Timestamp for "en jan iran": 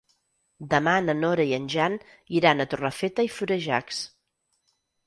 1.59-2.67